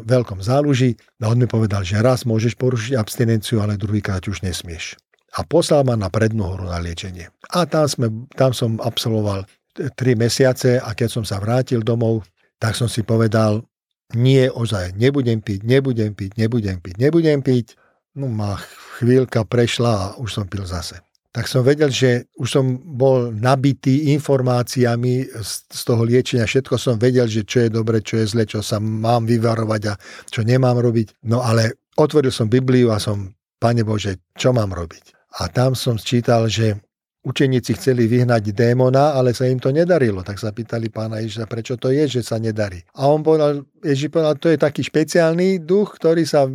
[0.05, 0.93] veľkom záluží.
[1.17, 5.01] A on mi povedal, že raz môžeš porušiť abstinenciu, ale druhýkrát už nesmieš.
[5.33, 7.33] A poslal ma na prednú horu na liečenie.
[7.57, 12.21] A tam, sme, tam som absolvoval 3 mesiace a keď som sa vrátil domov,
[12.61, 13.65] tak som si povedal,
[14.13, 17.73] nie, ozaj, nebudem piť, nebudem piť, nebudem piť, nebudem piť.
[18.13, 18.61] No ma
[19.01, 21.01] chvíľka prešla a už som pil zase
[21.33, 26.45] tak som vedel, že už som bol nabitý informáciami z toho liečenia.
[26.45, 29.97] Všetko som vedel, že čo je dobre, čo je zle, čo sa mám vyvarovať a
[30.29, 31.25] čo nemám robiť.
[31.25, 35.33] No ale otvoril som Bibliu a som, Pane Bože, čo mám robiť?
[35.41, 36.77] A tam som sčítal, že
[37.25, 40.21] učeníci chceli vyhnať démona, ale sa im to nedarilo.
[40.21, 42.77] Tak sa pýtali pána Ježiša, prečo to je, že sa nedarí.
[42.93, 46.45] A on povedal, Ježiš povedal, to je taký špeciálny duch, ktorý sa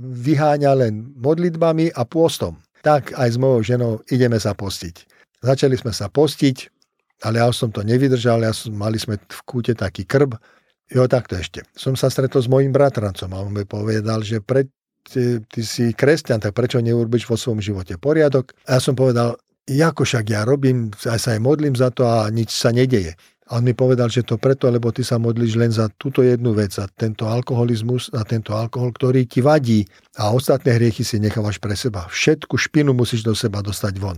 [0.00, 5.08] vyháňa len modlitbami a pôstom tak aj s mojou ženou ideme sa postiť.
[5.42, 6.70] Začali sme sa postiť,
[7.22, 10.34] ale ja som to nevydržal, ja som, mali sme v kúte taký krb.
[10.92, 11.64] Jo, takto ešte.
[11.72, 14.68] Som sa stretol s mojim bratrancom a on mi povedal, že pre,
[15.08, 18.52] ty, ty si kresťan, tak prečo neurobíš vo svojom živote poriadok?
[18.68, 19.38] A ja som povedal,
[19.70, 23.16] ako však ja robím, aj sa aj modlím za to a nič sa nedeje.
[23.52, 26.56] A on mi povedal, že to preto, lebo ty sa modlíš len za túto jednu
[26.56, 29.84] vec, za tento alkoholizmus, a tento alkohol, ktorý ti vadí
[30.16, 32.08] a ostatné hriechy si nechávaš pre seba.
[32.08, 34.16] Všetku špinu musíš do seba dostať von.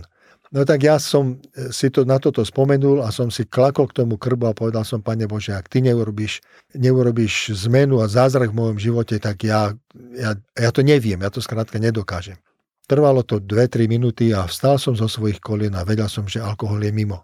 [0.55, 3.99] No tak ja som e, si to na toto spomenul a som si klakol k
[3.99, 6.39] tomu krbu a povedal som, Pane Bože, ak Ty neurobíš,
[6.71, 9.75] neurobíš zmenu a zázrak v mojom živote, tak ja,
[10.15, 12.39] ja, ja to neviem, ja to skrátka nedokážem.
[12.87, 16.79] Trvalo to 2-3 minúty a vstal som zo svojich kolien a vedel som, že alkohol
[16.87, 17.19] je mimo.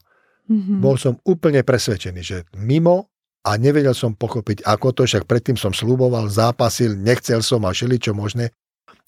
[0.50, 0.78] Mm-hmm.
[0.82, 5.74] Bol som úplne presvedčený, že mimo a nevedel som pochopiť, ako to, však predtým som
[5.74, 8.54] sluboval, zápasil, nechcel som a čo možné.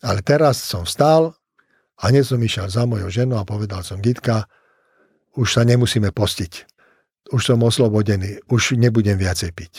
[0.01, 1.37] Ale teraz som vstal
[2.01, 4.49] a hneď som išiel za mojou ženou a povedal som, Gitka,
[5.37, 6.53] už sa nemusíme postiť.
[7.31, 9.73] Už som oslobodený, už nebudem viacej piť.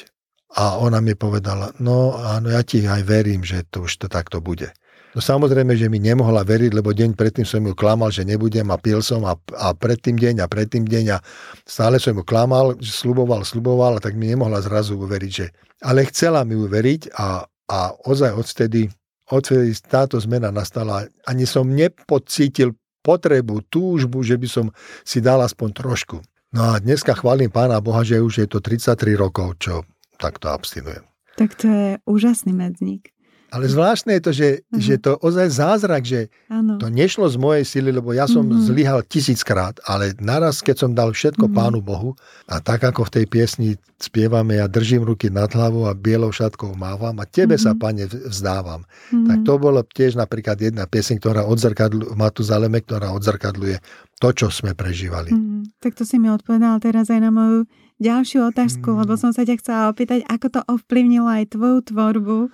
[0.54, 4.38] A ona mi povedala, no áno, ja ti aj verím, že to už to takto
[4.38, 4.70] bude.
[5.14, 8.76] No samozrejme, že mi nemohla veriť, lebo deň predtým som ju klamal, že nebudem a
[8.82, 11.18] pil som a, a predtým deň a predtým deň a
[11.62, 15.54] stále som ju klamal, sluboval, sluboval a tak mi nemohla zrazu uveriť, že...
[15.86, 17.78] Ale chcela mi uveriť a, a
[18.10, 18.90] ozaj odtedy,
[19.30, 21.06] odtedy táto zmena nastala.
[21.30, 22.74] Ani som nepocítil
[23.06, 24.66] potrebu, túžbu, že by som
[25.06, 26.18] si dal aspoň trošku.
[26.50, 29.86] No a dneska chválim Pána Boha, že už je to 33 rokov, čo
[30.18, 31.06] takto abstinujem.
[31.38, 33.13] Tak to je úžasný medzník.
[33.54, 34.82] Ale zvláštne je to, že, uh-huh.
[34.82, 36.74] že to ozaj zázrak, že ano.
[36.82, 38.66] to nešlo z mojej sily, lebo ja som uh-huh.
[38.66, 41.54] zlyhal tisíckrát, ale naraz, keď som dal všetko uh-huh.
[41.54, 42.18] Pánu Bohu
[42.50, 46.74] a tak ako v tej piesni spievame, ja držím ruky nad hlavou a bielou šatkou
[46.74, 47.70] mávam a tebe uh-huh.
[47.70, 48.82] sa, Pane, vzdávam.
[48.82, 49.22] Uh-huh.
[49.30, 53.78] Tak to bolo tiež napríklad jedna pieseň, ktorá odzrkadluje, Matuzaleme, ktorá odzrkadluje
[54.18, 55.30] to, čo sme prežívali.
[55.30, 55.62] Uh-huh.
[55.78, 57.70] Tak to si mi odpovedal teraz aj na moju
[58.02, 59.06] ďalšiu otázku, uh-huh.
[59.06, 62.50] lebo som sa ťa chcela opýtať, ako to ovplyvnilo aj tvoju tvorbu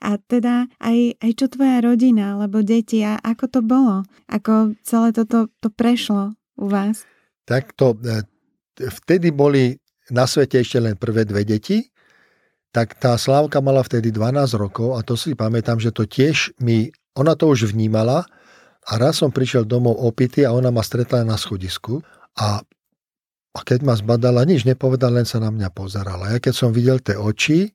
[0.00, 3.96] a teda aj, aj čo tvoja rodina, alebo deti, a ako to bolo?
[4.28, 7.04] Ako celé toto to prešlo u vás?
[7.48, 8.24] Tak to, e,
[8.78, 9.76] vtedy boli
[10.10, 11.90] na svete ešte len prvé dve deti,
[12.70, 16.92] tak tá Slávka mala vtedy 12 rokov a to si pamätám, že to tiež mi,
[17.16, 18.28] ona to už vnímala
[18.86, 22.04] a raz som prišiel domov opity a ona ma stretla na schodisku
[22.36, 22.60] a,
[23.56, 26.36] a keď ma zbadala, nič nepovedala, len sa na mňa pozerala.
[26.36, 27.72] Ja keď som videl tie oči,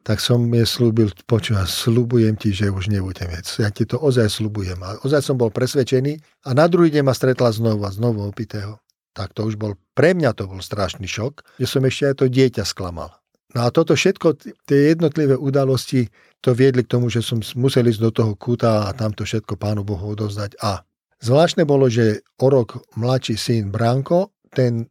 [0.00, 3.44] tak som je slúbil, počúva, slúbujem ti, že už nebudem vec.
[3.60, 4.80] Ja ti to ozaj slúbujem.
[4.80, 6.16] A ozaj som bol presvedčený
[6.48, 8.80] a na druhý deň ma stretla znovu a znovu opitého.
[9.12, 12.26] Tak to už bol, pre mňa to bol strašný šok, že som ešte aj to
[12.32, 13.12] dieťa sklamal.
[13.50, 16.06] No a toto všetko, tie jednotlivé udalosti,
[16.38, 19.82] to viedli k tomu, že som musel ísť do toho kúta a tamto všetko Pánu
[19.82, 20.54] Bohu odovzdať.
[20.62, 20.86] A
[21.18, 24.86] zvláštne bolo, že o rok mladší syn Branko, ten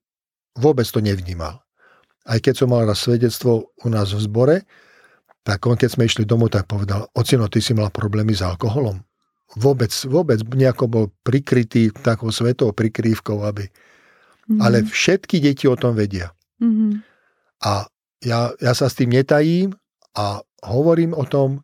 [0.59, 1.63] vôbec to nevnímal.
[2.27, 4.57] Aj keď som mal raz svedectvo u nás v zbore,
[5.43, 8.99] tak on keď sme išli domov, tak povedal, ocino, ty si mal problémy s alkoholom.
[9.57, 13.65] Vôbec, vôbec nejako bol prikrytý takou svetou prikrývkou, aby...
[13.65, 14.59] Mm-hmm.
[14.61, 16.33] Ale všetky deti o tom vedia.
[16.61, 16.91] Mm-hmm.
[17.65, 17.85] A
[18.25, 19.73] ja, ja sa s tým netajím
[20.17, 21.61] a hovorím o tom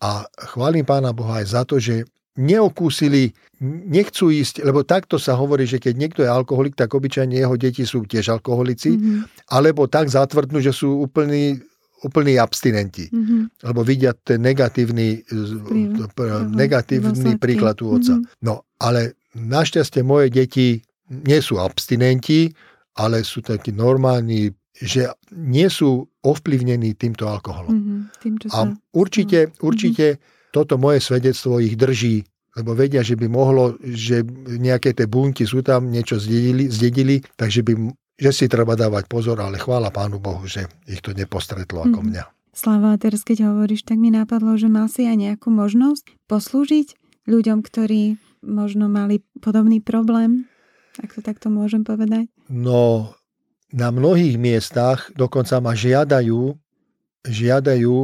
[0.00, 3.30] a chválim Pána Boha aj za to, že neokúsili,
[3.62, 7.86] nechcú ísť, lebo takto sa hovorí, že keď niekto je alkoholik, tak obyčajne jeho deti
[7.86, 9.48] sú tiež alkoholici, mm-hmm.
[9.54, 11.62] alebo tak zatvrdnú, že sú úplní
[12.04, 13.08] úplní abstinenti.
[13.08, 13.64] Mm-hmm.
[13.64, 16.52] Lebo vidia ten negatívny, Príjem.
[16.52, 18.20] negatívny príklad u otca.
[18.20, 18.44] Mm-hmm.
[18.44, 22.52] No, ale našťastie moje deti nie sú abstinenti,
[23.00, 27.72] ale sú takí normálni, že nie sú ovplyvnení týmto alkoholom.
[27.72, 28.00] Mm-hmm.
[28.20, 28.54] Tým, čo sa...
[28.54, 28.60] A
[28.92, 29.64] určite, mm-hmm.
[29.64, 30.06] určite
[30.54, 32.22] toto moje svedectvo ich drží,
[32.54, 37.66] lebo vedia, že by mohlo, že nejaké tie bunky sú tam, niečo zdedili, zdedili takže
[37.66, 37.74] by
[38.14, 42.06] že si treba dávať pozor, ale chvála Pánu Bohu, že ich to nepostretlo ako mm.
[42.10, 42.24] mňa.
[42.54, 46.94] Slava, teraz keď hovoríš, tak mi napadlo, že mal si aj nejakú možnosť poslúžiť
[47.26, 48.14] ľuďom, ktorí
[48.46, 50.46] možno mali podobný problém,
[51.02, 52.30] ak to takto môžem povedať?
[52.46, 53.10] No,
[53.74, 56.54] na mnohých miestach dokonca ma žiadajú,
[57.26, 57.96] žiadajú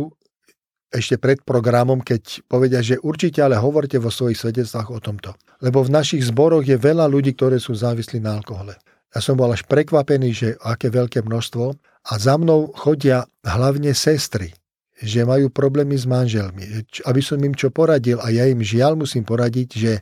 [0.90, 5.38] ešte pred programom, keď povedia, že určite ale hovorte vo svojich svedectvách o tomto.
[5.62, 8.74] Lebo v našich zboroch je veľa ľudí, ktorí sú závislí na alkohole.
[9.10, 11.74] Ja som bol až prekvapený, že aké veľké množstvo.
[12.00, 14.54] A za mnou chodia hlavne sestry,
[15.02, 16.86] že majú problémy s manželmi.
[17.04, 19.94] Aby som im čo poradil, a ja im žiaľ musím poradiť, že,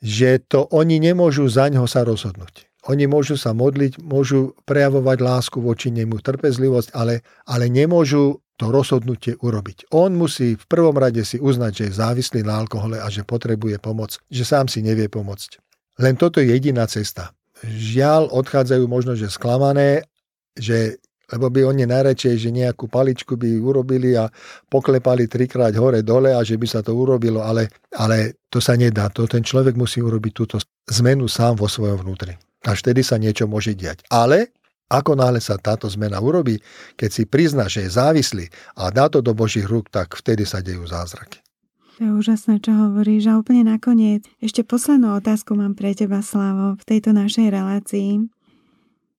[0.00, 2.66] že to oni nemôžu za ňo sa rozhodnúť.
[2.88, 9.36] Oni môžu sa modliť, môžu prejavovať lásku voči nemu, trpezlivosť, ale, ale nemôžu to rozhodnutie
[9.38, 9.92] urobiť.
[9.92, 13.76] On musí v prvom rade si uznať, že je závislý na alkohole a že potrebuje
[13.78, 15.60] pomoc, že sám si nevie pomôcť.
[16.00, 20.06] Len toto je jediná cesta žiaľ odchádzajú možno, že sklamané,
[20.54, 24.32] že lebo by oni najradšej, že nejakú paličku by urobili a
[24.72, 27.68] poklepali trikrát hore dole a že by sa to urobilo, ale,
[28.00, 29.12] ale to sa nedá.
[29.12, 30.56] To ten človek musí urobiť túto
[30.88, 32.32] zmenu sám vo svojom vnútri.
[32.64, 34.08] Až vtedy sa niečo môže diať.
[34.08, 34.56] Ale
[34.88, 36.56] ako náhle sa táto zmena urobí,
[36.96, 38.48] keď si prizná, že je závislý
[38.80, 41.44] a dá to do Božích rúk, tak vtedy sa dejú zázraky.
[41.98, 43.26] To je úžasné, čo hovoríš.
[43.26, 48.22] A úplne nakoniec, ešte poslednú otázku mám pre teba, Slavo, v tejto našej relácii.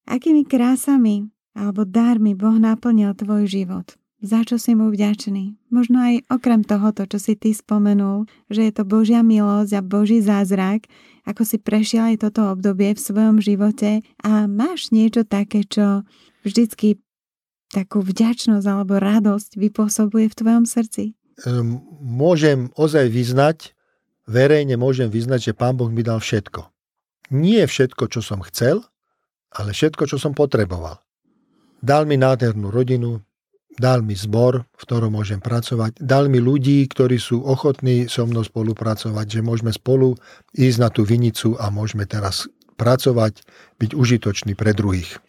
[0.07, 3.99] Akými krásami alebo dármi Boh naplnil tvoj život?
[4.23, 5.59] Za čo si mu vďačný?
[5.67, 10.23] Možno aj okrem tohoto, čo si ty spomenul, že je to Božia milosť a Boží
[10.23, 10.87] zázrak,
[11.27, 16.07] ako si prešiel aj toto obdobie v svojom živote a máš niečo také, čo
[16.47, 17.03] vždycky
[17.75, 21.18] takú vďačnosť alebo radosť vypôsobuje v tvojom srdci?
[21.47, 23.71] Ehm, môžem ozaj vyznať,
[24.27, 26.67] verejne môžem vyznať, že Pán Boh mi dal všetko.
[27.31, 28.83] Nie všetko, čo som chcel,
[29.53, 30.99] ale všetko, čo som potreboval.
[31.79, 33.23] Dal mi nádhernú rodinu,
[33.79, 38.43] dal mi zbor, v ktorom môžem pracovať, dal mi ľudí, ktorí sú ochotní so mnou
[38.43, 40.19] spolupracovať, že môžeme spolu
[40.51, 43.43] ísť na tú vinicu a môžeme teraz pracovať,
[43.79, 45.19] byť užitočný pre druhých.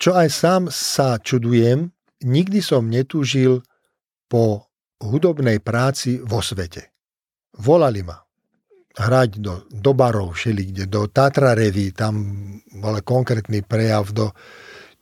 [0.00, 1.92] Čo aj sám sa čudujem,
[2.24, 3.60] nikdy som netúžil
[4.30, 4.69] po
[5.00, 6.92] hudobnej práci vo svete.
[7.60, 8.20] Volali ma
[8.96, 12.14] hrať do, do barov všelikde, do Tatra Revy, tam
[12.74, 14.34] bol konkrétny prejav, do,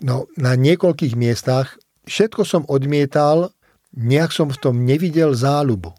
[0.05, 1.81] no, na niekoľkých miestach.
[2.05, 3.53] Všetko som odmietal,
[3.97, 5.97] nejak som v tom nevidel záľubu.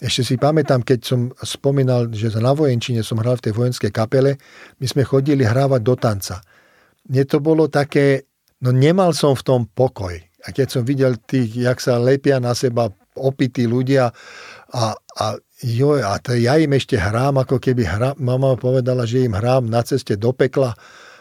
[0.00, 4.40] Ešte si pamätám, keď som spomínal, že na vojenčine som hral v tej vojenskej kapele,
[4.80, 6.40] my sme chodili hrávať do tanca.
[7.04, 8.24] Mne to bolo také,
[8.64, 10.16] no nemal som v tom pokoj.
[10.40, 14.10] A keď som videl tých, jak sa lepia na seba opití ľudia
[14.70, 15.24] a, a
[15.62, 19.66] jo, a to ja im ešte hrám, ako keby hra, mama povedala, že im hrám
[19.66, 20.78] na ceste do pekla.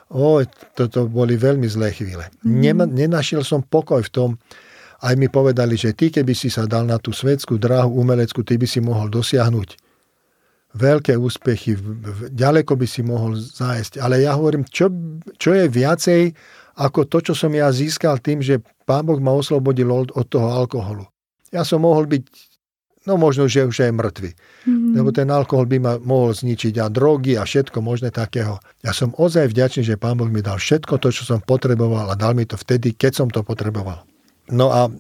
[0.10, 0.42] O,
[0.74, 2.30] toto boli veľmi zlé chvíle.
[2.42, 2.90] Mm.
[2.90, 4.30] Nenašiel som pokoj v tom,
[5.06, 8.58] aj mi povedali, že ty, keby si sa dal na tú svetskú dráhu umeleckú, ty
[8.60, 9.70] by si mohol dosiahnuť
[10.70, 11.74] veľké úspechy,
[12.30, 13.98] ďaleko by si mohol zájsť.
[13.98, 14.94] Ale ja hovorím, čo,
[15.42, 16.22] čo je viacej
[16.78, 20.48] ako to, čo som ja získal tým, že Pán Boh ma oslobodil od, od toho
[20.54, 21.09] alkoholu
[21.50, 22.24] ja som mohol byť,
[23.10, 24.32] no možno, že už aj mŕtvy.
[24.34, 24.94] Mm-hmm.
[24.94, 28.62] Lebo ten alkohol by ma mohol zničiť a drogy a všetko možné takého.
[28.86, 32.20] Ja som ozaj vďačný, že Pán Boh mi dal všetko to, čo som potreboval a
[32.20, 34.06] dal mi to vtedy, keď som to potreboval.
[34.50, 34.92] No a e,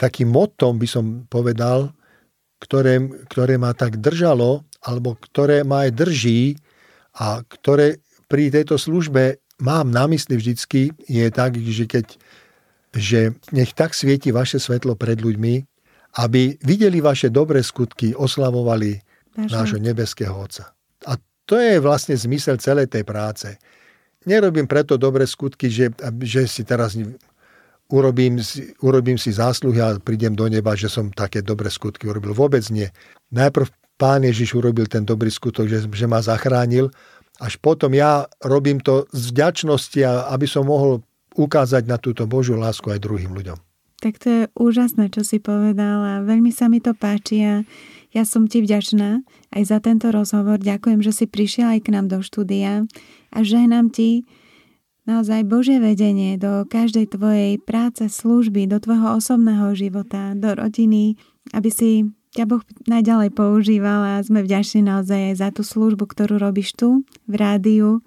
[0.00, 1.92] takým motom by som povedal,
[2.60, 2.96] ktoré,
[3.28, 6.56] ktoré ma tak držalo, alebo ktoré ma aj drží
[7.20, 12.16] a ktoré pri tejto službe mám na mysli vždycky, je tak, že keď
[12.94, 15.54] že nech tak svieti vaše svetlo pred ľuďmi,
[16.22, 19.02] aby videli vaše dobré skutky, oslavovali
[19.34, 20.70] nášho nebeského Otca.
[21.10, 23.58] A to je vlastne zmysel celej tej práce.
[24.24, 25.90] Nerobím preto dobré skutky, že,
[26.22, 26.96] že si teraz
[27.90, 28.40] urobím,
[28.80, 32.32] urobím si zásluhy a prídem do neba, že som také dobré skutky urobil.
[32.32, 32.88] Vôbec nie.
[33.34, 36.90] Najprv Pán Ježiš urobil ten dobrý skutok, že, že ma zachránil,
[37.38, 41.02] až potom ja robím to z vďačnosti, aby som mohol
[41.34, 43.58] ukázať na túto Božiu lásku aj druhým ľuďom.
[44.02, 47.54] Tak to je úžasné, čo si povedal a veľmi sa mi to páči a
[48.14, 50.60] ja som ti vďačná aj za tento rozhovor.
[50.60, 52.84] Ďakujem, že si prišiel aj k nám do štúdia
[53.34, 54.28] a žehnám ti
[55.08, 61.16] naozaj Božie vedenie do každej tvojej práce, služby, do tvojho osobného života, do rodiny,
[61.52, 61.90] aby si
[62.34, 67.06] ťa Boh najďalej používal a sme vďační naozaj aj za tú službu, ktorú robíš tu
[67.30, 68.02] v rádiu.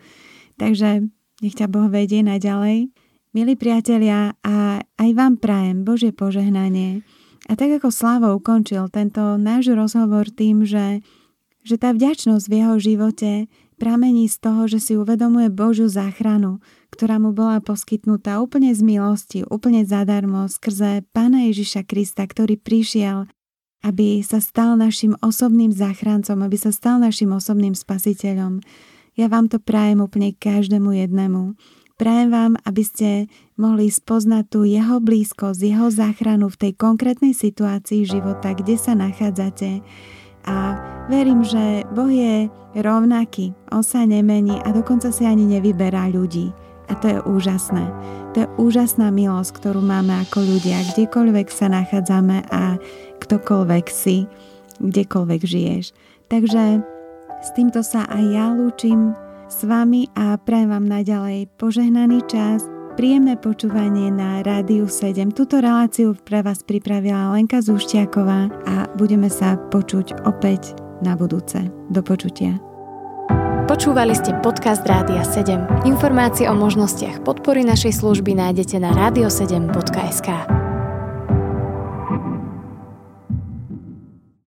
[0.60, 1.08] Takže
[1.40, 2.92] nech ťa Boh vedie naďalej.
[3.38, 7.06] Milí priatelia, a aj vám prajem Božie požehnanie.
[7.46, 11.06] A tak ako Slavo ukončil tento náš rozhovor tým, že,
[11.62, 13.46] že tá vďačnosť v jeho živote
[13.78, 19.46] pramení z toho, že si uvedomuje Božiu záchranu, ktorá mu bola poskytnutá úplne z milosti,
[19.46, 23.30] úplne zadarmo skrze Pána Ježiša Krista, ktorý prišiel,
[23.86, 28.66] aby sa stal našim osobným záchrancom, aby sa stal našim osobným spasiteľom.
[29.14, 31.54] Ja vám to prajem úplne každému jednému.
[31.98, 33.10] Prajem vám, aby ste
[33.58, 39.82] mohli spoznať tú jeho blízkosť, jeho záchranu v tej konkrétnej situácii života, kde sa nachádzate
[40.48, 40.78] a
[41.10, 46.54] verím, že Boh je rovnaký, on sa nemení a dokonca si ani nevyberá ľudí.
[46.88, 47.84] A to je úžasné.
[48.32, 52.80] To je úžasná milosť, ktorú máme ako ľudia, kdekoľvek sa nachádzame a
[53.20, 54.24] ktokoľvek si,
[54.80, 55.92] kdekoľvek žiješ.
[56.32, 56.80] Takže
[57.44, 59.12] s týmto sa aj ja lúčim
[59.48, 62.68] s vami a prajem vám naďalej požehnaný čas,
[62.98, 65.30] Príjemné počúvanie na Rádiu 7.
[65.30, 70.74] Tuto reláciu pre vás pripravila Lenka Zúšťaková a budeme sa počuť opäť
[71.06, 71.62] na budúce.
[71.94, 72.58] Do počutia.
[73.70, 75.86] Počúvali ste podcast Rádia 7.
[75.86, 80.57] Informácie o možnostiach podpory našej služby nájdete na radio7.sk.